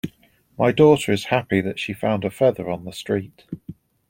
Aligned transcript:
My 0.57 0.71
daughter 0.71 1.11
is 1.11 1.25
happy 1.25 1.61
that 1.61 1.77
she 1.77 1.93
found 1.93 2.25
a 2.25 2.31
feather 2.31 2.71
on 2.71 2.85
the 2.85 2.91
street. 2.91 3.43